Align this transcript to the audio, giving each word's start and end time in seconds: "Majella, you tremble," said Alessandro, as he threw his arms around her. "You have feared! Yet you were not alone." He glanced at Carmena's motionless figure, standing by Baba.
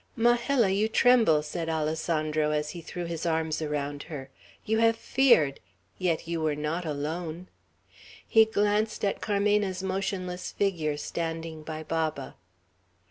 "Majella, 0.15 0.69
you 0.69 0.87
tremble," 0.87 1.43
said 1.43 1.69
Alessandro, 1.69 2.49
as 2.49 2.71
he 2.71 2.81
threw 2.81 3.05
his 3.05 3.23
arms 3.23 3.61
around 3.61 4.01
her. 4.01 4.31
"You 4.65 4.79
have 4.79 4.95
feared! 4.95 5.59
Yet 5.99 6.27
you 6.27 6.41
were 6.41 6.55
not 6.55 6.85
alone." 6.87 7.49
He 8.27 8.45
glanced 8.45 9.05
at 9.05 9.21
Carmena's 9.21 9.83
motionless 9.83 10.51
figure, 10.53 10.97
standing 10.97 11.61
by 11.61 11.83
Baba. 11.83 12.33